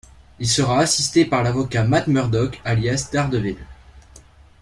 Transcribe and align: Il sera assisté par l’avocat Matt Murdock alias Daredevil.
Il 0.39 0.47
sera 0.47 0.79
assisté 0.79 1.25
par 1.25 1.43
l’avocat 1.43 1.83
Matt 1.83 2.07
Murdock 2.07 2.59
alias 2.65 3.09
Daredevil. 3.13 3.57